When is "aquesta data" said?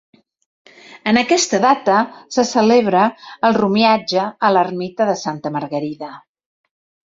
1.21-1.97